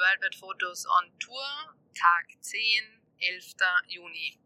[0.00, 2.56] Worldwide Photos on Tour, Tag 10,
[3.20, 3.54] 11.
[3.88, 4.38] Juni.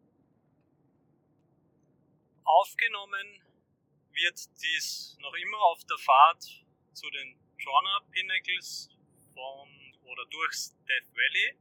[2.42, 3.40] Aufgenommen
[4.10, 6.42] wird dies noch immer auf der Fahrt
[6.92, 8.88] zu den Trona Pinnacles
[9.32, 9.68] vom
[10.02, 11.56] oder durchs Death Valley.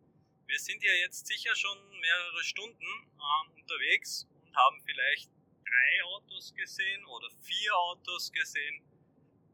[0.47, 6.51] Wir sind ja jetzt sicher schon mehrere Stunden ähm, unterwegs und haben vielleicht drei Autos
[6.55, 8.92] gesehen oder vier Autos gesehen.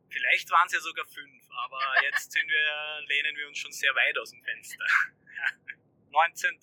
[0.10, 3.94] Vielleicht waren es ja sogar fünf, aber jetzt sind wir, lehnen wir uns schon sehr
[3.96, 4.86] weit aus dem Fenster.
[6.12, 6.60] 19.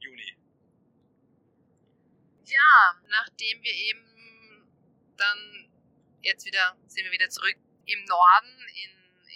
[0.00, 0.36] Juni.
[2.44, 4.66] Ja, nachdem wir eben
[5.16, 5.70] dann
[6.22, 8.90] jetzt wieder sind wir wieder zurück im Norden in,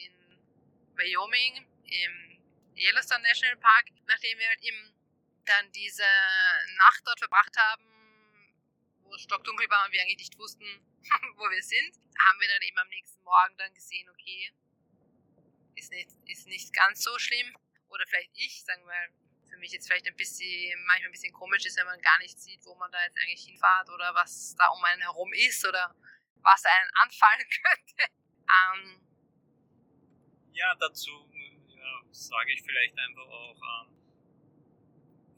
[0.06, 0.38] in
[0.96, 2.42] Wyoming im
[2.76, 4.94] Yellowstone National Park, nachdem wir halt eben
[5.44, 6.04] dann diese
[6.78, 7.84] Nacht dort verbracht haben,
[9.02, 10.64] wo es stockdunkel war und wir eigentlich nicht wussten,
[11.36, 14.52] wo wir sind, haben wir dann eben am nächsten Morgen dann gesehen, okay,
[15.76, 17.56] ist nicht, ist nicht ganz so schlimm.
[17.88, 19.08] Oder vielleicht ich, sagen wir
[19.48, 22.38] für mich jetzt vielleicht ein bisschen, manchmal ein bisschen komisch ist, wenn man gar nicht
[22.40, 25.94] sieht, wo man da jetzt eigentlich hinfahrt oder was da um einen herum ist oder
[26.42, 28.12] was einen anfallen könnte.
[28.50, 29.00] Ähm,
[30.52, 31.30] ja, dazu
[31.68, 33.94] ja, sage ich vielleicht einfach auch, ähm,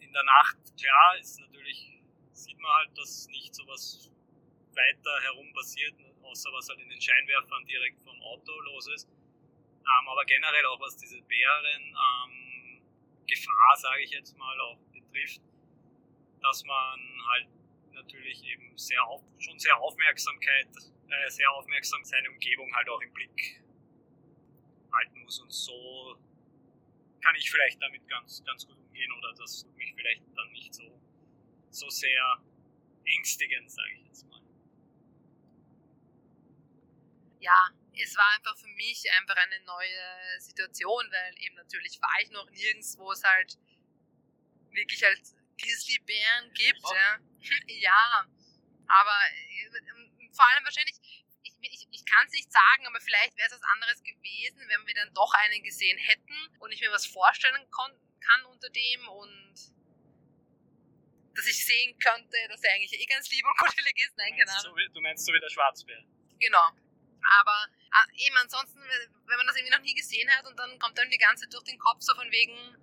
[0.01, 2.01] in der Nacht, klar, ist natürlich,
[2.33, 4.11] sieht man halt, dass nicht so was
[4.77, 9.09] weiter herum passiert, außer was halt in den Scheinwerfern direkt vom Auto los ist.
[9.09, 12.47] Ähm, aber generell auch was diese Bären ähm,
[13.77, 15.41] sage ich jetzt mal, auch betrifft,
[16.41, 17.49] dass man halt
[17.93, 20.69] natürlich eben sehr auf, schon sehr Aufmerksamkeit,
[21.09, 23.63] äh, sehr aufmerksam seine Umgebung halt auch im Blick
[24.93, 26.19] halten muss und so
[27.21, 31.01] kann ich vielleicht damit ganz, ganz gut umgehen oder das mich vielleicht dann nicht so,
[31.71, 32.41] so sehr
[33.05, 34.36] ängstigen, sage ich jetzt mal.
[37.41, 42.31] Ja, es war einfach für mich einfach eine neue Situation, weil eben natürlich war ich
[42.31, 43.59] noch nirgends, wo es halt
[44.71, 45.21] wirklich halt
[45.59, 46.81] Grizzlybären gibt.
[46.85, 46.95] Oh.
[46.95, 47.19] Ja.
[47.67, 48.27] ja,
[48.89, 50.97] aber äh, vor allem wahrscheinlich,
[51.43, 54.87] ich, ich, ich kann es nicht sagen, aber vielleicht wäre es was anderes gewesen, wenn
[54.87, 59.55] wir dann doch einen gesehen hätten und ich mir was vorstellen kann unter dem und
[61.35, 64.17] dass ich sehen könnte, dass er eigentlich eh ganz lieb und kuschelig ist.
[64.17, 64.77] Nein, keine Ahnung.
[64.77, 66.03] So du meinst so wie der Schwarzbär?
[66.41, 66.73] Genau.
[67.23, 70.99] Aber äh, eben ansonsten, wenn man das irgendwie noch nie gesehen hat und dann kommt
[70.99, 72.77] dann die ganze durch den Kopf so von wegen,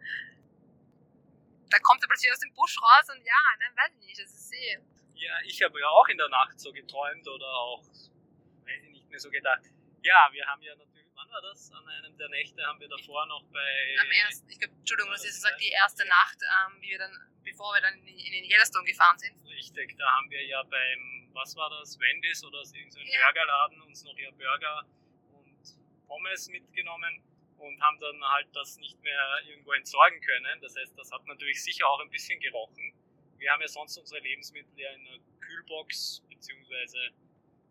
[1.70, 4.32] da kommt er plötzlich aus dem Busch raus und ja, nein, weiß ich nicht, das
[4.32, 4.80] ist eh.
[5.16, 9.10] Ja, ich habe ja auch in der Nacht so geträumt oder auch, weiß ich nicht
[9.10, 9.64] mehr so gedacht.
[10.02, 10.93] Ja, wir haben ja natürlich,
[11.34, 11.72] war das?
[11.72, 13.96] An einem der Nächte haben wir davor noch bei.
[14.00, 17.12] Am ersten, ich glaube, Entschuldigung, das ist gesagt, die erste Nacht, ähm, wie wir dann,
[17.44, 19.36] bevor wir dann in, in den Yellowstone gefahren sind.
[19.48, 23.26] Richtig, da haben wir ja beim, was war das, Wendy's oder irgendein ja.
[23.26, 24.86] Burgerladen uns noch ihr Burger
[25.34, 27.24] und Pommes mitgenommen
[27.58, 30.62] und haben dann halt das nicht mehr irgendwo entsorgen können.
[30.62, 32.94] Das heißt, das hat natürlich sicher auch ein bisschen gerochen.
[33.38, 37.10] Wir haben ja sonst unsere Lebensmittel ja in einer Kühlbox beziehungsweise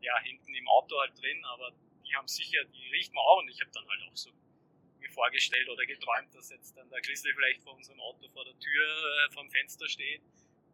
[0.00, 1.72] ja hinten im Auto halt drin, aber
[2.12, 4.30] die haben sicher, die riecht man auch und ich habe dann halt auch so
[4.98, 8.58] mir vorgestellt oder geträumt, dass jetzt dann der Grizzly vielleicht vor unserem Auto vor der
[8.58, 10.22] Tür, äh, vom Fenster steht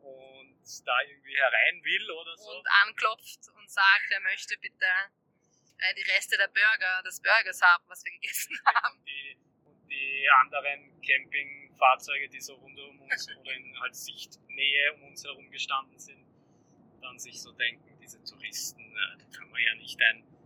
[0.01, 2.59] und da irgendwie herein will oder so.
[2.59, 4.87] Und anklopft und sagt, er möchte bitte
[5.79, 8.99] äh, die Reste der Burger, des Burgers haben, was wir gegessen haben.
[8.99, 14.95] Und die, und die anderen Campingfahrzeuge, die so rund um uns oder in halt Sichtnähe
[14.95, 16.27] um uns herum gestanden sind,
[17.01, 20.38] dann sich so denken, diese Touristen, äh, da kann man ja nicht ein,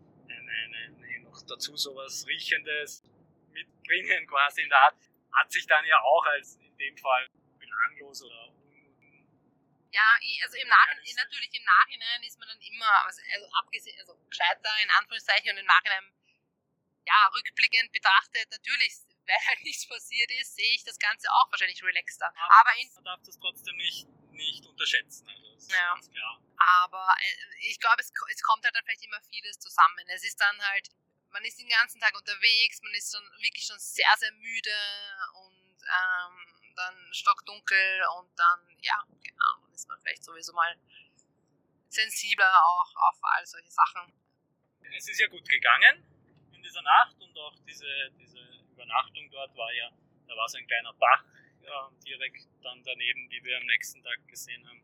[0.48, 3.04] ein, ein, ein, noch dazu sowas Riechendes
[3.52, 4.96] mitbringen quasi in der Art,
[5.32, 8.52] hat sich dann ja auch als in dem Fall belanglos oder
[9.92, 10.08] ja,
[10.42, 14.72] also im Nachhinein, natürlich im Nachhinein ist man dann immer, also, also abgesehen, also gescheiter
[14.82, 16.10] in Anführungszeichen und im Nachhinein,
[17.04, 18.94] ja, rückblickend betrachtet, natürlich,
[19.26, 22.26] weil halt nichts passiert ist, sehe ich das Ganze auch wahrscheinlich relaxter.
[22.26, 26.38] Aber, aber man darf das trotzdem nicht, nicht unterschätzen, also ja.
[26.56, 30.04] Aber äh, ich glaube, es, es kommt halt dann vielleicht immer vieles zusammen.
[30.08, 30.88] Es ist dann halt,
[31.30, 34.76] man ist den ganzen Tag unterwegs, man ist dann wirklich schon sehr, sehr müde
[35.44, 40.76] und ähm, dann stockdunkel und dann, ja, genau, dann ist man vielleicht sowieso mal
[41.88, 44.12] sensibler auch auf all solche Sachen.
[44.96, 46.04] Es ist ja gut gegangen
[46.52, 49.90] in dieser Nacht und auch diese, diese Übernachtung dort war ja,
[50.26, 51.24] da war so ein kleiner Bach
[51.62, 54.82] ja, direkt dann daneben, wie wir am nächsten Tag gesehen haben.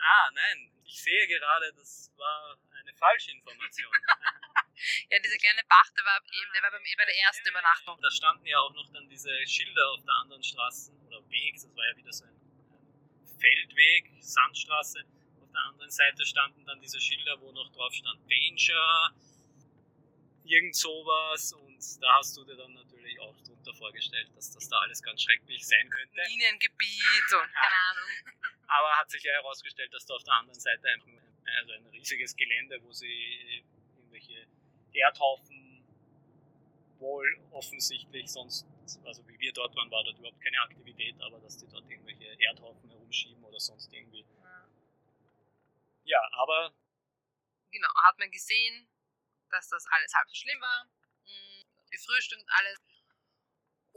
[0.00, 3.92] Ah, nein, ich sehe gerade, das war eine falsche Information.
[5.10, 8.00] ja, dieser kleine Bach, der war eben, der war bei, bei der ersten ja, Übernachtung.
[8.00, 11.76] Da standen ja auch noch dann diese Schilder auf der anderen Straße oder Weg, das
[11.76, 12.38] war ja wieder so ein
[13.38, 15.04] Feldweg, Sandstraße.
[15.40, 19.14] Auf der anderen Seite standen dann diese Schilder, wo noch drauf stand Danger,
[20.44, 22.87] irgend sowas und da hast du dir dann natürlich
[23.78, 26.20] vorgestellt, dass das da alles ganz schrecklich sein könnte.
[26.28, 28.10] Minengebiet und keine Ahnung.
[28.66, 31.08] Aber hat sich ja herausgestellt, dass da auf der anderen Seite einfach
[31.60, 33.64] also ein riesiges Gelände, wo sie
[33.96, 34.46] irgendwelche
[34.92, 35.84] Erdhaufen
[36.98, 38.66] wohl offensichtlich sonst,
[39.04, 42.26] also wie wir dort waren, war dort überhaupt keine Aktivität, aber dass die dort irgendwelche
[42.42, 44.26] Erdhaufen herumschieben oder sonst irgendwie.
[46.04, 46.74] Ja, aber.
[47.70, 48.88] Genau, hat man gesehen,
[49.50, 50.84] dass das alles halb so schlimm war.
[51.26, 52.80] Mm, gefrühstückt alles.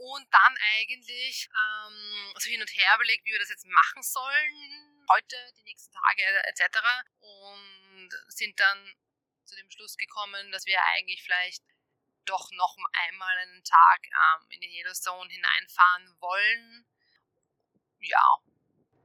[0.02, 5.06] Und dann eigentlich ähm, so hin und her überlegt, wie wir das jetzt machen sollen.
[5.08, 6.78] Heute, die nächsten Tage etc.
[7.20, 8.96] Und sind dann
[9.44, 11.62] zu dem Schluss gekommen, dass wir eigentlich vielleicht
[12.24, 16.84] doch noch einmal einen Tag ähm, in die Yellowstone hineinfahren wollen.
[18.00, 18.38] Ja.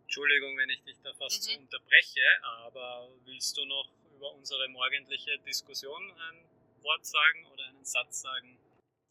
[0.01, 1.63] Entschuldigung, wenn ich dich da fast mhm.
[1.63, 6.49] unterbreche, aber willst du noch über unsere morgendliche Diskussion ein
[6.81, 8.57] Wort sagen oder einen Satz sagen?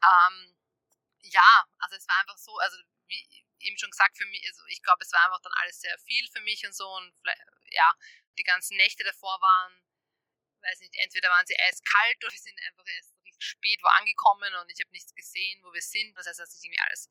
[0.02, 0.56] Ähm,
[1.30, 2.76] ja, also es war einfach so, also
[3.06, 5.98] wie eben schon gesagt, für mich, also ich glaube, es war einfach dann alles sehr
[5.98, 7.12] viel für mich und so und
[7.70, 7.92] ja,
[8.38, 9.72] die ganzen Nächte davor waren,
[10.62, 14.70] weiß nicht, entweder waren sie eiskalt oder wir sind einfach erst spät wo angekommen und
[14.70, 16.16] ich habe nichts gesehen, wo wir sind.
[16.16, 17.10] Das heißt, hat sich irgendwie alles,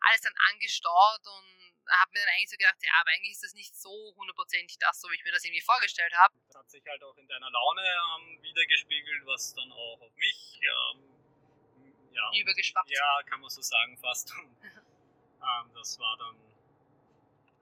[0.00, 3.54] alles dann angestaut und habe mir dann eigentlich so gedacht, ja, aber eigentlich ist das
[3.54, 6.34] nicht so hundertprozentig das, so wie ich mir das irgendwie vorgestellt habe.
[6.46, 10.60] Das hat sich halt auch in deiner Laune ähm, wiedergespiegelt, was dann auch auf mich
[10.62, 11.13] ähm,
[12.14, 12.90] ja, übergeschwappt.
[12.90, 14.32] Ja, kann man so sagen fast.
[14.32, 16.36] Und, ähm, das war dann,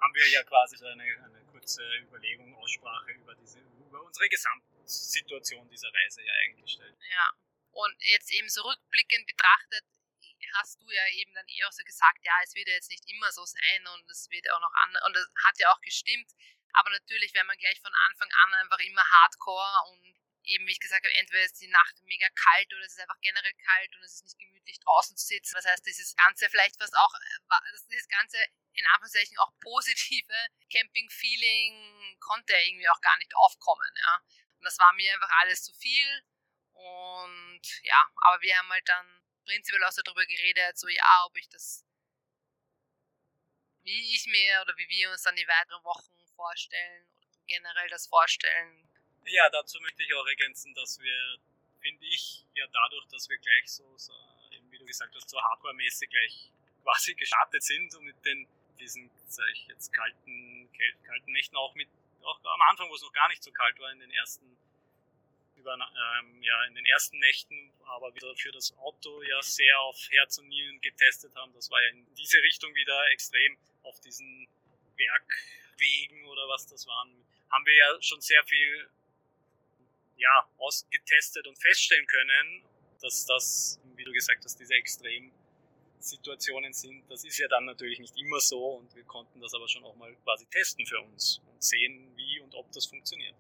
[0.01, 4.67] haben wir ja quasi so eine, eine kurze Überlegung, Aussprache über diese, über unsere gesamte
[4.85, 6.97] Situation dieser Reise ja eingestellt.
[7.11, 7.33] Ja.
[7.73, 9.85] Und jetzt eben so rückblickend betrachtet,
[10.55, 13.31] hast du ja eben dann eher so gesagt, ja, es wird ja jetzt nicht immer
[13.33, 16.31] so sein und es wird auch noch anders, und das hat ja auch gestimmt.
[16.75, 20.81] Aber natürlich, wenn man gleich von Anfang an einfach immer hardcore und eben, wie ich
[20.81, 24.03] gesagt habe, entweder ist die Nacht mega kalt oder es ist einfach generell kalt und
[24.03, 25.55] es ist nicht gemütlich draußen zu sitzen.
[25.55, 27.15] Das heißt, dieses Ganze vielleicht fast auch,
[27.91, 28.39] dieses Ganze
[28.75, 34.23] in Anführungszeichen auch positive Camping-Feeling konnte irgendwie auch gar nicht aufkommen, ja.
[34.59, 36.25] Und das war mir einfach alles zu viel.
[36.73, 41.37] Und ja, aber wir haben halt dann prinzipiell auch so darüber geredet, so ja, ob
[41.37, 41.85] ich das,
[43.83, 48.07] wie ich mir oder wie wir uns dann die weiteren Wochen vorstellen oder generell das
[48.07, 48.92] vorstellen.
[49.27, 51.39] Ja, dazu möchte ich auch ergänzen, dass wir,
[51.81, 54.13] finde ich, ja dadurch, dass wir gleich so, so
[54.71, 56.51] wie du gesagt hast, so hardcore-mäßig gleich
[56.83, 58.47] quasi gestartet sind, so mit den
[58.79, 60.69] diesen, sag ich jetzt, kalten,
[61.07, 61.89] kalten Nächten auch mit
[62.23, 64.57] auch am Anfang, wo es noch gar nicht so kalt war, in den ersten
[65.57, 69.97] über, ähm, ja, in den ersten Nächten, aber wieder für das Auto ja sehr auf
[70.11, 71.53] Herz und Nieren getestet haben.
[71.53, 74.49] Das war ja in diese Richtung wieder extrem auf diesen
[74.97, 77.25] Bergwegen oder was das waren.
[77.51, 78.89] Haben wir ja schon sehr viel
[80.17, 82.65] ja, ausgetestet und feststellen können,
[83.01, 85.33] dass das, wie du gesagt hast, diese extrem
[85.99, 87.09] Situationen sind.
[87.11, 89.95] Das ist ja dann natürlich nicht immer so und wir konnten das aber schon auch
[89.97, 93.37] mal quasi testen für uns und sehen, wie und ob das funktioniert.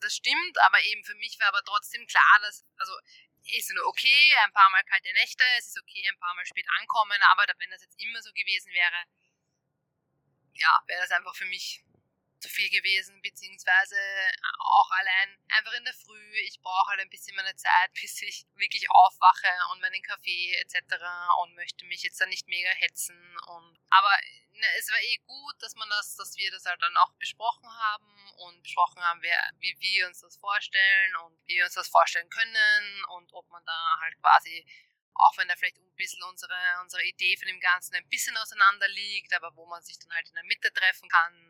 [0.00, 2.92] Das stimmt, aber eben für mich war aber trotzdem klar, dass, also
[3.52, 6.66] ist nur okay, ein paar Mal kalte Nächte, es ist okay, ein paar Mal spät
[6.80, 9.04] ankommen, aber wenn das jetzt immer so gewesen wäre,
[10.54, 11.82] ja, wäre das einfach für mich
[12.40, 13.96] zu viel gewesen, beziehungsweise
[14.58, 16.34] auch allein einfach in der Früh.
[16.46, 20.96] Ich brauche halt ein bisschen meine Zeit, bis ich wirklich aufwache und meinen Kaffee etc.
[21.42, 23.16] und möchte mich jetzt dann nicht mega hetzen.
[23.46, 24.18] Und aber
[24.52, 27.68] ne, es war eh gut, dass man das, dass wir das halt dann auch besprochen
[27.68, 31.88] haben und besprochen haben, wer, wie wir uns das vorstellen und wie wir uns das
[31.88, 34.66] vorstellen können und ob man da halt quasi
[35.14, 38.88] auch wenn da vielleicht ein bisschen unsere, unsere Idee von dem Ganzen ein bisschen auseinander
[38.88, 41.49] liegt, aber wo man sich dann halt in der Mitte treffen kann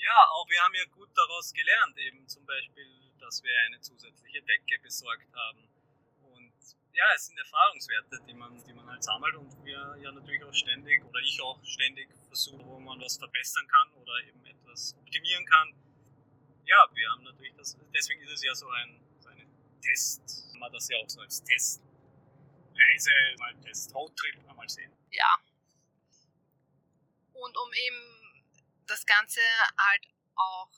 [0.00, 2.86] ja, auch wir haben ja gut daraus gelernt, eben zum Beispiel,
[3.18, 5.68] dass wir eine zusätzliche Decke besorgt haben.
[6.22, 6.52] Und
[6.92, 10.54] ja, es sind Erfahrungswerte, die man, die man halt sammelt und wir ja natürlich auch
[10.54, 15.44] ständig oder ich auch ständig versuche, wo man was verbessern kann oder eben etwas optimieren
[15.46, 15.74] kann.
[16.64, 19.46] Ja, wir haben natürlich das, deswegen ist es ja so ein, so eine
[19.82, 24.92] Test, man das ja auch so als Testreise, mal Test Roadtrip mal sehen.
[25.10, 25.36] Ja.
[27.32, 28.19] Und um eben
[28.90, 29.40] das Ganze
[29.78, 30.70] halt auch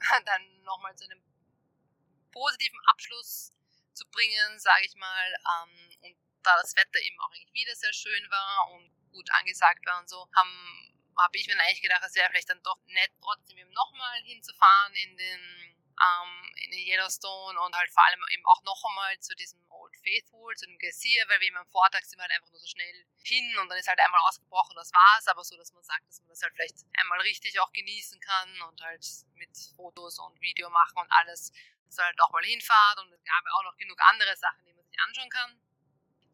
[0.24, 1.22] dann nochmal zu einem
[2.30, 3.52] positiven Abschluss
[3.94, 5.34] zu bringen, sage ich mal.
[5.34, 9.84] Ähm, und da das Wetter eben auch eigentlich wieder sehr schön war und gut angesagt
[9.86, 13.12] war und so, haben habe ich mir eigentlich gedacht, es wäre vielleicht dann doch nett,
[13.20, 15.40] trotzdem eben nochmal hinzufahren in den
[15.92, 19.61] ähm, in den Yellowstone und halt vor allem eben auch noch einmal zu diesem
[20.02, 22.66] Faithful, zu dem Geysir, weil wir eben am Vortag sind wir halt einfach nur so
[22.66, 26.06] schnell hin und dann ist halt einmal ausgebrochen, das war's, aber so, dass man sagt,
[26.08, 30.40] dass man das halt vielleicht einmal richtig auch genießen kann und halt mit Fotos und
[30.40, 31.52] Video machen und alles,
[31.86, 34.74] dass man halt auch mal hinfahrt und es gab auch noch genug andere Sachen, die
[34.74, 35.60] man sich anschauen kann.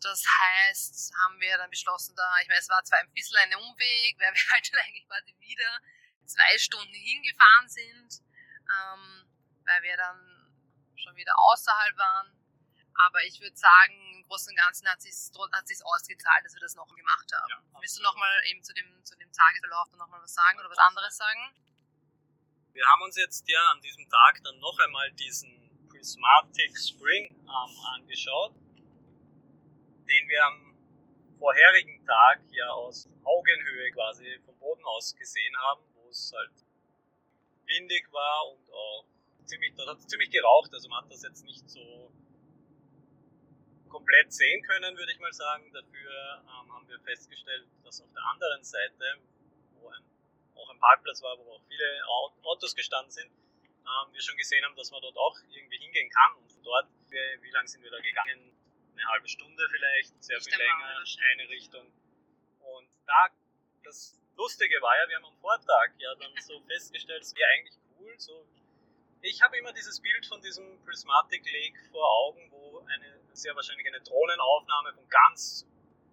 [0.00, 3.54] das heißt, haben wir dann beschlossen, da, ich meine, es war zwar ein bisschen ein
[3.54, 5.80] Umweg, weil wir halt schon eigentlich quasi wieder
[6.24, 8.22] zwei Stunden hingefahren sind,
[8.68, 9.26] ähm,
[9.64, 10.38] weil wir dann
[10.96, 12.37] schon wieder außerhalb waren.
[12.98, 15.14] Aber ich würde sagen, im Großen und Ganzen hat sich
[15.52, 17.50] hat sich's ausgezahlt, dass wir das noch gemacht haben.
[17.50, 20.78] Ja, Willst du nochmal eben zu dem, zu dem Tagesverlauf nochmal was sagen oder was
[20.78, 21.54] anderes sagen?
[22.72, 25.50] Wir haben uns jetzt ja an diesem Tag dann noch einmal diesen
[25.88, 28.54] Prismatic Spring ähm, angeschaut,
[30.06, 30.76] den wir am
[31.38, 36.52] vorherigen Tag ja aus Augenhöhe quasi vom Boden aus gesehen haben, wo es halt
[37.64, 39.04] windig war und auch
[39.44, 42.07] ziemlich, dort hat es ziemlich geraucht, also man hat das jetzt nicht so
[43.88, 45.72] komplett sehen können, würde ich mal sagen.
[45.72, 49.18] Dafür ähm, haben wir festgestellt, dass auf der anderen Seite,
[49.80, 50.04] wo ein,
[50.54, 52.06] auch ein Parkplatz war, wo auch viele
[52.42, 56.36] Autos gestanden sind, ähm, wir schon gesehen haben, dass man dort auch irgendwie hingehen kann.
[56.36, 58.52] Und von dort, wie, wie lange sind wir da gegangen?
[58.92, 61.86] Eine halbe Stunde vielleicht, sehr viel länger, eine Richtung.
[62.60, 63.30] Und da,
[63.84, 67.78] das Lustige war ja, wir haben am Vortag ja dann so festgestellt, es wäre eigentlich
[67.96, 68.44] cool, so
[69.22, 73.86] ich habe immer dieses Bild von diesem Prismatic Lake vor Augen, wo eine sehr wahrscheinlich
[73.86, 75.66] eine Drohnenaufnahme von ganz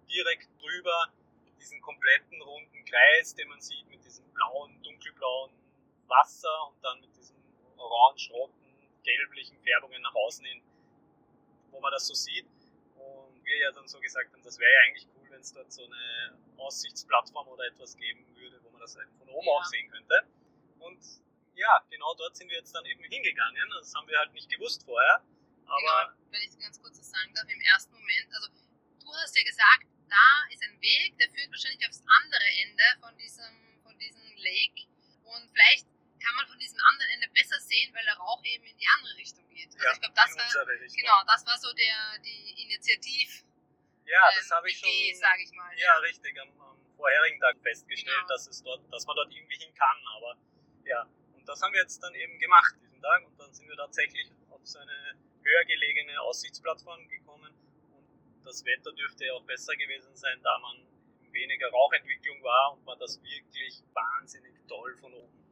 [0.08, 1.12] direkt drüber
[1.58, 5.52] diesen kompletten runden Kreis, den man sieht mit diesem blauen, dunkelblauen
[6.06, 7.36] Wasser und dann mit diesen
[7.76, 8.54] orange-roten,
[9.02, 10.62] gelblichen Färbungen nach außen hin,
[11.70, 12.46] wo man das so sieht.
[12.94, 15.72] Und wir ja dann so gesagt haben, das wäre ja eigentlich cool, wenn es dort
[15.72, 19.52] so eine Aussichtsplattform oder etwas geben würde, wo man das von oben ja.
[19.52, 20.22] auch sehen könnte.
[20.78, 21.00] Und
[21.54, 23.68] ja, genau dort sind wir jetzt dann eben hingegangen.
[23.80, 25.22] Das haben wir halt nicht gewusst vorher.
[25.66, 28.48] Aber genau, wenn ich ganz kurz sagen darf, im ersten Moment, also
[29.00, 33.16] du hast ja gesagt, da ist ein Weg, der führt wahrscheinlich aufs andere Ende von
[33.16, 34.86] diesem, von diesem Lake.
[35.24, 35.88] Und vielleicht
[36.20, 39.16] kann man von diesem anderen Ende besser sehen, weil der Rauch eben in die andere
[39.16, 39.72] Richtung geht.
[39.72, 43.44] Also ja, ich glaube, das war genau, das war so der die Initiativ.
[44.04, 45.20] Ja, das ähm, habe ich Idee, schon.
[45.20, 45.72] Sag ich mal.
[45.74, 45.98] Ja, ja.
[46.06, 46.40] richtig.
[46.40, 48.28] Am, am, vorherigen Tag festgestellt, genau.
[48.28, 49.98] dass es dort, dass man dort irgendwie hin kann.
[50.16, 50.38] Aber
[50.84, 51.06] ja,
[51.44, 54.60] das haben wir jetzt dann eben gemacht diesen Tag und dann sind wir tatsächlich auf
[54.64, 57.54] so eine höher gelegene Aussichtsplattform gekommen
[57.92, 60.86] und das Wetter dürfte ja auch besser gewesen sein, da man
[61.32, 65.46] weniger Rauchentwicklung war und man das wirklich wahnsinnig toll von oben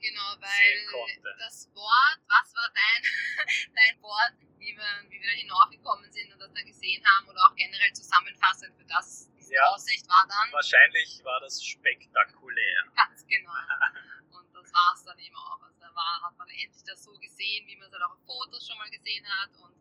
[0.00, 3.02] Genau, weil das Wort, was war dein,
[3.76, 7.40] dein Wort, wie wir, wie wir da hinaufgekommen sind und das dann gesehen haben oder
[7.44, 10.52] auch generell zusammenfassend für das, diese ja, Aussicht war dann?
[10.52, 12.84] Wahrscheinlich war das spektakulär.
[12.96, 13.52] Ganz genau.
[14.54, 15.60] das war es dann eben auch.
[15.60, 15.94] Also da
[16.70, 19.50] endlich das so gesehen, wie man es halt auch auf Fotos schon mal gesehen hat
[19.58, 19.74] und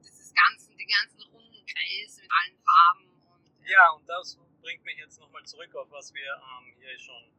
[0.00, 3.22] dieses ganzen, den ganzen runden Kreis mit allen Farben.
[3.34, 3.70] Und, ja.
[3.70, 7.32] ja, und das bringt mich jetzt nochmal zurück auf was wir ähm, hier schon,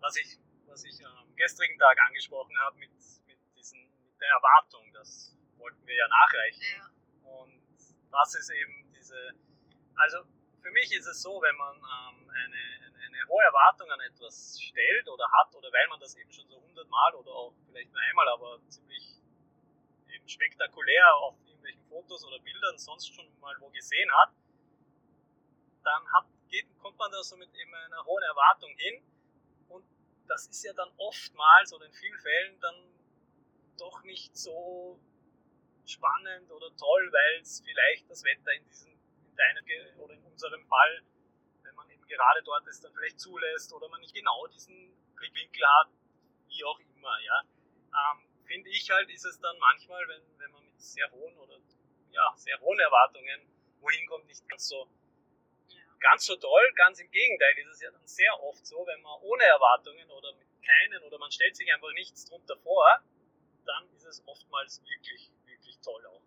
[0.00, 2.90] was ich, was ich am ähm, gestrigen Tag angesprochen habe mit,
[3.26, 4.92] mit, diesen, mit der Erwartung.
[4.92, 6.62] Das wollten wir ja nachreichen.
[6.62, 6.90] Ja.
[7.30, 7.62] Und
[8.10, 9.34] das ist eben diese,
[9.94, 10.24] also
[10.60, 15.08] für mich ist es so, wenn man ähm, eine, eine, hohe Erwartung an etwas stellt
[15.08, 18.28] oder hat, oder weil man das eben schon so hundertmal oder auch vielleicht nur einmal,
[18.28, 19.20] aber ziemlich
[20.08, 24.30] eben spektakulär auf irgendwelchen Fotos oder Bildern sonst schon mal wo gesehen hat,
[25.82, 29.02] dann hat, geht, kommt man da so mit eben einer hohen Erwartung hin.
[29.68, 29.84] Und
[30.28, 32.74] das ist ja dann oftmals oder in vielen Fällen dann
[33.78, 35.00] doch nicht so
[35.86, 38.90] spannend oder toll, weil es vielleicht das Wetter in diesem
[39.40, 41.02] deinem oder in unserem Fall,
[42.10, 45.88] gerade dort ist, dann vielleicht zulässt oder man nicht genau diesen Blickwinkel hat,
[46.48, 47.42] wie auch immer, ja.
[47.94, 51.56] Ähm, Finde ich halt, ist es dann manchmal, wenn, wenn man mit sehr hohen oder
[52.10, 53.46] ja, sehr hohen Erwartungen
[53.80, 54.88] wohin kommt, nicht ganz so
[56.00, 56.72] ganz so toll.
[56.74, 60.34] Ganz im Gegenteil ist es ja dann sehr oft so, wenn man ohne Erwartungen oder
[60.34, 62.84] mit keinen oder man stellt sich einfach nichts drunter vor,
[63.66, 66.22] dann ist es oftmals wirklich, wirklich toll auch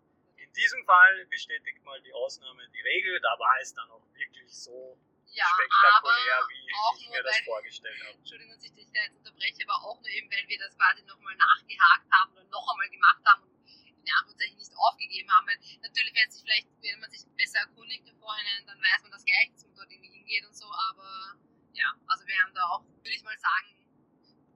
[0.54, 3.20] diesem Fall bestätigt mal die Ausnahme die Regel.
[3.20, 4.96] Da war es dann auch wirklich so
[5.34, 8.18] ja, spektakulär, wie ich mir das vorgestellt habe.
[8.18, 11.02] Entschuldigung, dass ich dich da jetzt unterbreche, aber auch nur eben, weil wir das quasi
[11.02, 15.46] nochmal nachgehakt haben oder noch einmal gemacht haben und in Anführungszeichen nicht aufgegeben haben.
[15.46, 19.12] Weil natürlich, wenn, sich vielleicht, wenn man sich besser erkundigt im Vorhinein, dann weiß man
[19.12, 20.70] das gleich, dass man dort irgendwie hingeht und so.
[20.70, 21.38] Aber
[21.72, 23.74] ja, also wir haben da auch, würde ich mal sagen,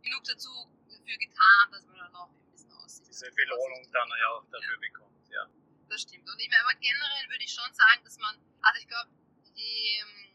[0.03, 0.51] genug dazu
[0.87, 3.09] dafür getan, dass man dann auch ein bisschen aussieht.
[3.09, 4.81] Diese Belohnung dann ja auch dafür ja.
[4.81, 5.45] bekommt, ja
[5.89, 6.29] das stimmt.
[6.29, 9.11] Und ich meine, aber generell würde ich schon sagen, dass man, also ich glaube,
[9.55, 10.28] je ähm,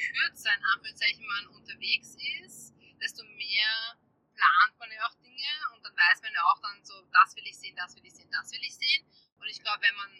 [0.00, 3.98] kürzer in Anführungszeichen man unterwegs ist, desto mehr
[4.34, 7.46] plant man ja auch Dinge und dann weiß man ja auch dann so, das will
[7.46, 9.04] ich sehen, das will ich sehen, das will ich sehen.
[9.38, 10.10] Und ich glaube, wenn man,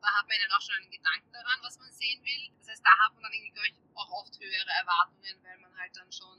[0.00, 2.54] da hat man ja dann auch schon einen Gedanken daran, was man sehen will.
[2.58, 5.74] Das heißt, da hat man dann irgendwie, glaube ich, auch oft höhere Erwartungen, weil man
[5.78, 6.38] halt dann schon,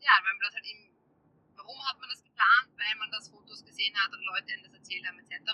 [0.00, 0.90] ja, weil man das halt eben,
[1.54, 2.70] warum hat man das geplant?
[2.74, 5.46] Weil man das Fotos gesehen hat oder Leute das erzählt haben, etc.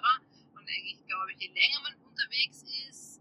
[0.54, 3.17] man eigentlich, glaube ich, je länger man unterwegs ist,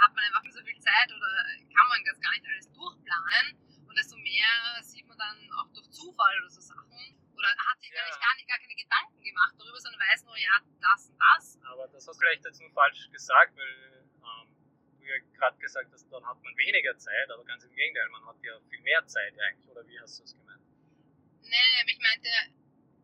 [0.00, 1.30] hat man einfach nicht so viel Zeit oder
[1.68, 3.60] kann man das gar nicht alles durchplanen.
[3.86, 7.16] Und desto mehr sieht man dann auch durch Zufall oder so Sachen.
[7.34, 8.04] Oder hat sich ja.
[8.20, 11.58] gar, nicht, gar keine Gedanken gemacht darüber, sondern weiß nur, ja, das und das.
[11.64, 14.48] Aber das hast du vielleicht jetzt nur falsch gesagt, weil ähm,
[15.00, 18.24] du ja gerade gesagt hast, dann hat man weniger Zeit, aber ganz im Gegenteil, man
[18.26, 19.68] hat ja viel mehr Zeit eigentlich.
[19.68, 20.62] Oder wie hast du es gemeint?
[21.42, 22.28] Nee, ich meinte,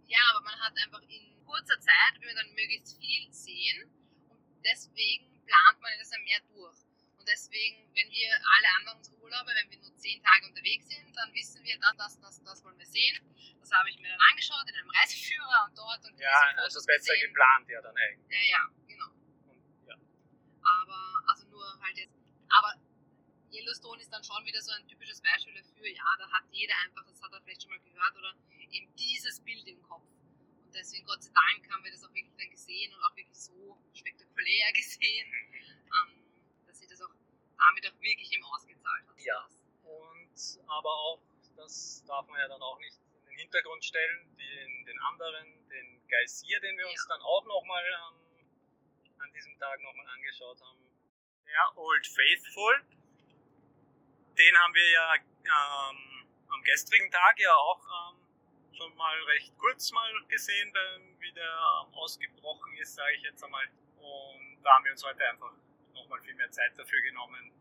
[0.07, 3.91] ja, aber man hat einfach in kurzer Zeit, will man dann möglichst viel sehen
[4.29, 6.86] und deswegen plant man das ja mehr durch.
[7.27, 11.11] Und deswegen, wenn wir alle anderen unsere Urlaube, wenn wir nur zehn Tage unterwegs sind,
[11.17, 13.19] dann wissen wir, das, das, das, das wollen wir sehen.
[13.59, 17.15] Das habe ich mir dann angeschaut in einem Reiseführer und dort und Ja, also besser
[17.15, 17.27] gesehen.
[17.27, 18.31] geplant ja dann eigentlich.
[18.31, 19.11] Ja, ja, genau.
[19.51, 19.59] Und,
[19.91, 19.97] ja.
[20.63, 22.15] Aber, also nur halt jetzt,
[22.47, 22.79] aber
[23.51, 27.05] Yellowstone ist dann schon wieder so ein typisches Beispiel dafür, ja, da hat jeder einfach,
[27.07, 28.37] das hat er vielleicht schon mal gehört, oder
[28.71, 30.07] eben dieses Bild im Kopf.
[30.63, 33.37] Und deswegen, Gott sei Dank, haben wir das auch wirklich dann gesehen und auch wirklich
[33.37, 35.27] so spektakulär gesehen,
[35.91, 36.26] ähm,
[37.59, 39.21] damit auch wirklich eben ausgezahlt hat.
[39.21, 39.49] Ja,
[39.85, 41.21] und aber auch,
[41.57, 46.07] das darf man ja dann auch nicht in den Hintergrund stellen, den, den anderen, den
[46.09, 47.15] Geysir, den wir uns ja.
[47.17, 50.79] dann auch nochmal ähm, an diesem Tag nochmal angeschaut haben.
[51.47, 52.85] Der Old Faithful,
[54.37, 58.27] den haben wir ja ähm, am gestrigen Tag ja auch ähm,
[58.77, 60.73] schon mal recht kurz mal gesehen,
[61.19, 63.67] wie der ähm, ausgebrochen ist, sage ich jetzt einmal.
[63.97, 65.53] Und da haben wir uns heute einfach
[66.07, 67.53] nochmal viel mehr Zeit dafür genommen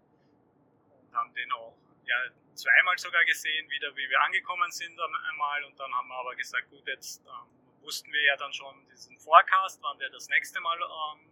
[0.89, 1.75] und haben den auch
[2.05, 2.15] ja,
[2.53, 5.63] zweimal sogar gesehen, wieder wie wir angekommen sind einmal.
[5.63, 9.17] Und dann haben wir aber gesagt, gut, jetzt ähm, wussten wir ja dann schon diesen
[9.17, 11.29] Forecast, wann der das nächste Mal ähm,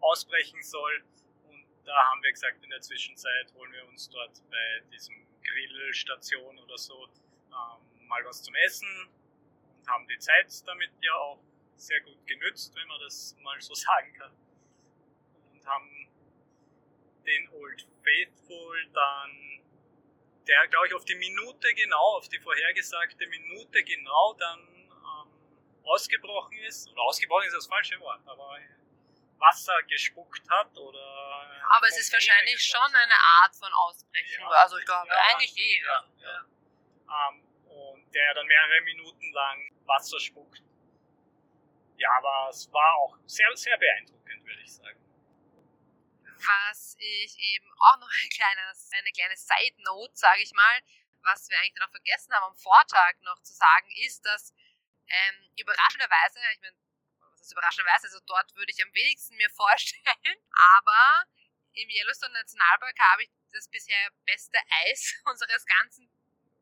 [0.00, 1.02] ausbrechen soll
[1.84, 6.78] da haben wir gesagt, in der Zwischenzeit holen wir uns dort bei diesem Grillstation oder
[6.78, 9.08] so ähm, mal was zum Essen
[9.78, 11.40] und haben die Zeit damit ja auch
[11.76, 14.32] sehr gut genützt, wenn man das mal so sagen kann.
[15.52, 16.01] Und haben
[17.26, 19.62] den Old Faithful dann,
[20.46, 26.58] der glaube ich auf die Minute genau, auf die vorhergesagte Minute genau dann ähm, ausgebrochen
[26.58, 28.58] ist, oder ausgebrochen ist das falsche Wort, aber
[29.42, 31.50] Wasser gespuckt hat oder.
[31.68, 34.40] Aber es ist wahrscheinlich schon eine Art von Ausbrechen.
[34.40, 34.48] Ja.
[34.48, 35.82] Also ich glaube, ja, eigentlich eh.
[35.82, 37.28] Ja, ja.
[37.28, 40.62] Ähm, und der dann mehrere Minuten lang Wasser spuckt.
[41.96, 44.98] Ja, aber es war auch sehr, sehr beeindruckend, würde ich sagen.
[46.44, 50.80] Was ich eben auch noch ein kleines, eine kleine Side Note, sage ich mal,
[51.22, 54.52] was wir eigentlich noch vergessen haben am Vortag noch zu sagen, ist, dass
[55.06, 56.76] ähm, überraschenderweise, ich meine,
[57.40, 60.36] ist überraschenderweise, also dort würde ich am wenigsten mir vorstellen,
[60.78, 61.26] aber
[61.74, 66.08] im Yellowstone Nationalpark habe ich das bisher beste Eis unseres ganzen,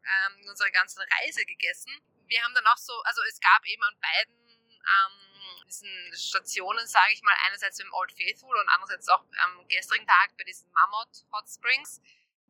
[0.04, 1.92] ähm, unserer ganzen Reise gegessen.
[2.26, 5.29] Wir haben dann auch so, also es gab eben an beiden ähm,
[5.66, 10.37] diesen Stationen, sage ich mal, einerseits im Old Faithful und andererseits auch am gestrigen Tag
[10.37, 12.00] bei diesen Mammoth Hot Springs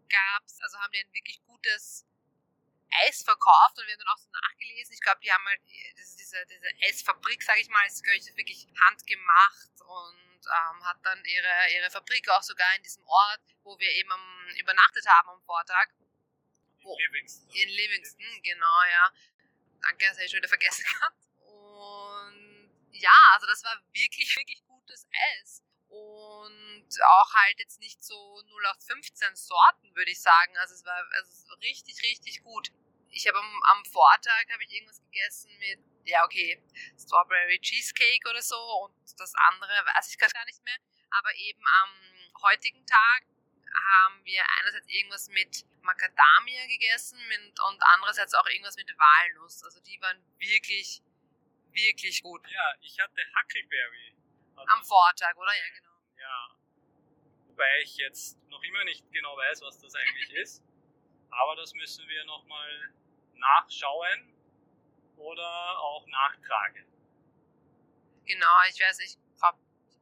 [0.08, 2.06] gab's, also haben die ein wirklich gutes
[3.06, 4.92] Eis verkauft und wir haben dann auch so nachgelesen.
[4.92, 5.60] Ich glaube, die haben halt
[5.94, 11.24] diese, diese Eisfabrik, sage ich mal, ist glaube ich wirklich handgemacht und ähm, hat dann
[11.24, 15.42] ihre, ihre Fabrik auch sogar in diesem Ort, wo wir eben am, übernachtet haben am
[15.42, 15.88] Vortag.
[16.82, 17.50] Wo, in Livingston.
[17.50, 19.12] In Livingston, genau, ja.
[19.82, 21.16] Danke, das habe ich schon wieder vergessen gehabt.
[21.40, 22.19] Und
[22.92, 28.14] ja, also das war wirklich, wirklich gutes Eis und auch halt jetzt nicht so
[28.62, 30.56] 0815 Sorten, würde ich sagen.
[30.58, 32.70] Also es war also richtig, richtig gut.
[33.10, 36.62] Ich habe am, am Vortag habe ich irgendwas gegessen mit, ja okay,
[36.96, 40.78] Strawberry Cheesecake oder so und das andere weiß ich gar nicht mehr.
[41.10, 41.90] Aber eben am
[42.42, 43.24] heutigen Tag
[43.74, 47.18] haben wir einerseits irgendwas mit Macadamia gegessen
[47.68, 49.64] und andererseits auch irgendwas mit Walnuss.
[49.64, 51.02] Also die waren wirklich,
[51.72, 52.48] wirklich gut.
[52.50, 54.16] Ja, ich hatte Huckleberry
[54.56, 55.52] am Vortag, oder?
[55.54, 55.90] Ja, genau.
[56.18, 56.56] Ja.
[57.46, 60.62] Wobei ich jetzt noch immer nicht genau weiß, was das eigentlich ist.
[61.30, 62.92] Aber das müssen wir nochmal
[63.34, 64.34] nachschauen
[65.16, 66.86] oder auch nachtragen.
[68.26, 69.16] Genau, ich weiß, ich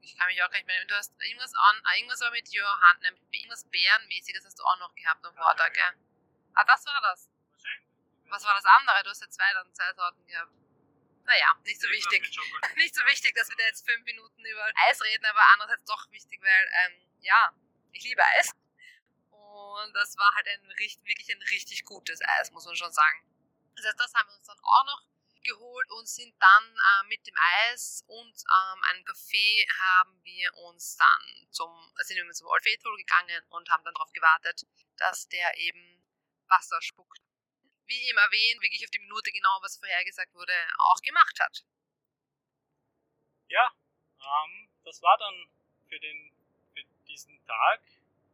[0.09, 0.85] ich kann mich auch gar nicht mehr.
[0.87, 5.25] Du hast irgendwas an, irgendwas war mit Johann, irgendwas Bärenmäßiges hast du auch noch gehabt
[5.25, 5.93] am Vortag, gell?
[6.55, 7.31] Ah, das war das.
[7.51, 7.89] Wahrscheinlich.
[8.31, 9.03] Was war das andere?
[9.05, 10.53] Du hast ja zwei, dann zwei Sorten gehabt.
[11.29, 12.23] Naja, nicht so wichtig.
[12.77, 16.11] Nicht so wichtig, dass wir da jetzt fünf Minuten über Eis reden, aber andererseits doch
[16.11, 17.53] wichtig, weil, ähm, ja,
[17.93, 18.53] ich liebe Eis.
[19.31, 23.23] Und das war halt ein wirklich ein richtig gutes Eis, muss man schon sagen.
[23.77, 25.03] Das heißt, das haben wir uns dann auch noch
[25.43, 27.35] geholt und sind dann äh, mit dem
[27.69, 32.97] Eis und ähm, einem Kaffee haben wir uns dann zum, sind wir zum Old Faithful
[32.97, 36.03] gegangen und haben dann darauf gewartet, dass der eben
[36.49, 36.81] Wasser
[37.89, 41.65] wie eben erwähnt, wirklich auf die Minute genau, was vorhergesagt wurde, auch gemacht hat.
[43.49, 43.73] Ja,
[44.21, 45.49] ähm, das war dann
[45.89, 46.33] für, den,
[46.75, 47.81] für diesen Tag,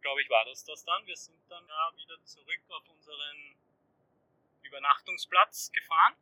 [0.00, 1.06] glaube ich, war das das dann.
[1.06, 3.56] Wir sind dann ja wieder zurück auf unseren
[4.62, 6.16] Übernachtungsplatz gefahren.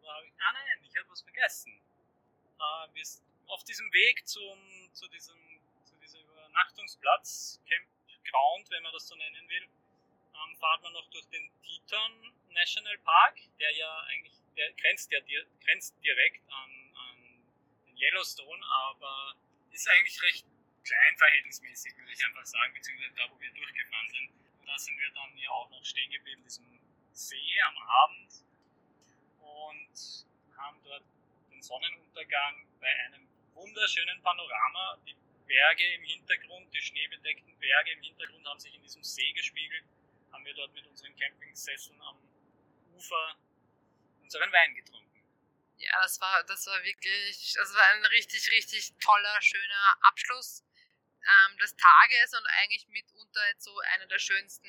[0.00, 1.80] Ich, ah nein, ich habe was vergessen.
[2.58, 3.04] Äh, wir,
[3.48, 7.86] auf diesem Weg zum, zu, diesem, zu diesem Übernachtungsplatz, Camp
[8.24, 9.68] Ground, wenn man das so nennen will,
[10.34, 15.20] ähm, fahrt man noch durch den Teton National Park, der ja eigentlich, der grenzt ja
[15.64, 17.16] grenzt direkt an, an
[17.86, 19.36] den Yellowstone, aber
[19.70, 20.46] ist eigentlich recht
[20.84, 24.30] klein verhältnismäßig, würde ich einfach sagen, beziehungsweise da, wo wir durchgefahren sind.
[24.60, 26.80] Und da sind wir dann ja auch noch stehen geblieben, diesem
[27.12, 28.32] See am Abend
[29.40, 31.04] und haben dort
[31.50, 34.98] den Sonnenuntergang bei einem wunderschönen Panorama.
[35.06, 39.84] Die Berge im Hintergrund, die schneebedeckten Berge im Hintergrund haben sich in diesem See gespiegelt.
[40.32, 42.16] Haben wir dort mit unseren Campingsesseln am
[43.00, 43.36] Ufer
[44.20, 45.24] unseren Wein getrunken.
[45.78, 50.62] Ja, das war, das war wirklich, das war ein richtig, richtig toller, schöner Abschluss
[51.22, 54.68] ähm, des Tages und eigentlich mitunter jetzt so einer der schönsten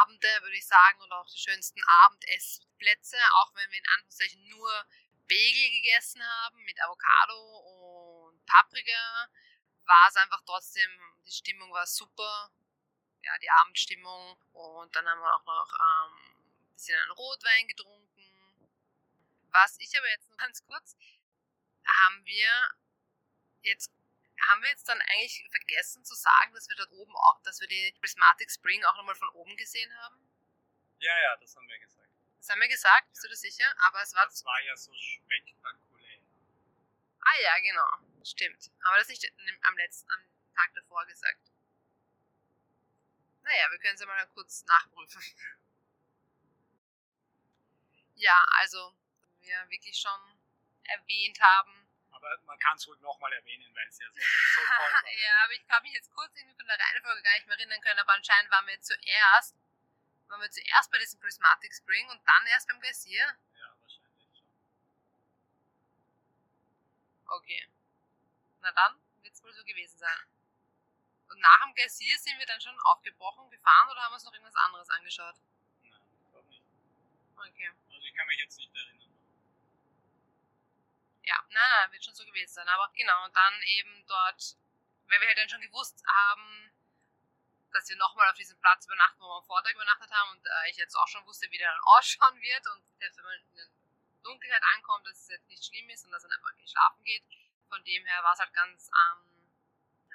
[0.00, 4.70] Abende, würde ich sagen, und auch die schönsten Abendessplätze, auch wenn wir in Anführungszeichen nur
[5.28, 9.30] Bagel gegessen haben mit Avocado und Paprika,
[9.86, 10.90] war es einfach trotzdem,
[11.24, 12.50] die Stimmung war super,
[13.22, 16.19] ja, die Abendstimmung und dann haben wir auch noch ähm,
[16.80, 18.08] bisschen einen Rotwein getrunken.
[19.50, 20.96] Was ich aber jetzt nur ganz kurz,
[21.86, 22.70] haben wir
[23.62, 23.90] jetzt
[24.48, 27.68] haben wir jetzt dann eigentlich vergessen zu sagen, dass wir dort oben auch, dass wir
[27.68, 30.16] die Prismatic Spring auch nochmal von oben gesehen haben?
[30.98, 32.08] Ja, ja, das haben wir gesagt.
[32.38, 33.74] Das haben wir gesagt, bist du dir sicher?
[33.86, 34.24] Aber es war.
[34.24, 36.20] Das war ja so spektakulär.
[37.20, 38.24] Ah ja, genau.
[38.24, 38.70] Stimmt.
[38.82, 39.30] Aber das nicht
[39.62, 40.22] am letzten, am
[40.54, 41.52] Tag davor gesagt.
[43.42, 45.22] Naja, wir können es ja mal kurz nachprüfen.
[48.20, 48.94] Ja, also,
[49.40, 50.20] wir wirklich schon
[50.84, 54.92] erwähnt haben, aber man kann es ruhig nochmal erwähnen, weil es ja so, so toll
[54.92, 55.12] war.
[55.12, 57.80] ja, aber ich kann mich jetzt kurz irgendwie von der Reihenfolge gar nicht mehr erinnern
[57.80, 59.56] können, aber anscheinend waren wir zuerst,
[60.28, 63.24] waren wir zuerst bei diesem Prismatic Spring und dann erst beim Geysir.
[63.54, 64.46] Ja, wahrscheinlich schon.
[67.26, 67.68] Okay.
[68.60, 70.18] Na dann wird es wohl so gewesen sein.
[71.28, 74.32] Und nach dem Geysir sind wir dann schon aufgebrochen, gefahren oder haben wir uns noch
[74.32, 75.36] irgendwas anderes angeschaut?
[75.82, 76.62] Nein, ich glaube nicht.
[77.40, 77.70] Okay.
[77.92, 79.00] Also ich kann mich jetzt nicht erinnern
[81.30, 82.68] ja, nein, nein, wird schon so gewesen sein.
[82.68, 84.56] Aber genau, und dann eben dort,
[85.06, 86.72] weil wir halt dann schon gewusst haben,
[87.72, 90.70] dass wir nochmal auf diesem Platz übernachten, wo wir am Vortag übernachtet haben und äh,
[90.70, 93.56] ich jetzt auch schon wusste, wie der dann ausschauen wird und selbst wenn man in
[93.56, 93.68] der
[94.24, 97.22] Dunkelheit ankommt, dass es jetzt nicht schlimm ist und dass man einfach nicht schlafen geht.
[97.68, 99.52] Von dem her war es halt ganz ähm,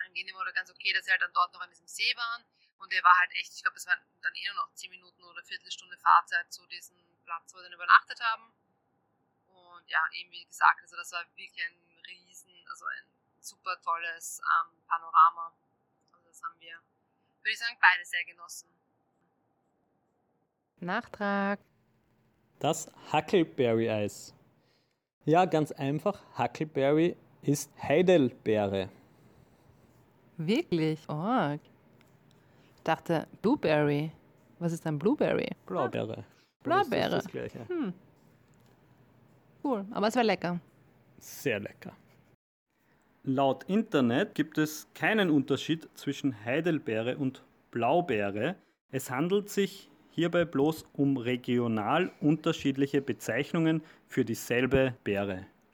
[0.06, 2.44] angenehm oder ganz okay, dass wir halt dann dort noch an diesem See waren
[2.78, 5.24] und der war halt echt, ich glaube, es waren dann eh nur noch 10 Minuten
[5.24, 8.54] oder Viertelstunde Fahrzeit zu diesem Platz, wo wir dann übernachtet haben
[9.48, 11.76] und ja, eben wie gesagt, also das war wirklich ein
[12.08, 13.06] riesen, also ein
[13.40, 15.54] super tolles ähm, Panorama.
[16.14, 16.76] Also das haben wir,
[17.42, 18.70] würde ich sagen, beide sehr genossen.
[20.80, 21.60] Nachtrag.
[22.60, 24.34] Das Huckleberry-Eis.
[25.26, 26.22] Ja, ganz einfach.
[26.38, 28.90] Huckleberry ist Heidelbeere.
[30.38, 31.00] Wirklich?
[31.08, 31.58] Oh.
[32.76, 34.12] Ich dachte Blueberry.
[34.60, 35.50] Was ist ein Blueberry?
[35.66, 36.26] Blaubeere.
[36.66, 37.10] Blaubeere.
[37.10, 37.70] Das ist das Gleiche.
[37.70, 37.94] Hm.
[39.64, 40.60] Cool, aber es war lecker.
[41.20, 41.94] Sehr lecker.
[43.24, 48.56] Laut Internet gibt es keinen Unterschied zwischen Heidelbeere und Blaubeere.
[48.92, 55.48] Es handelt sich hierbei bloß um regional unterschiedliche Bezeichnungen für dieselbe Beere.